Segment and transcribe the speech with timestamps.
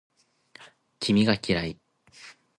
[0.99, 1.77] 君が嫌い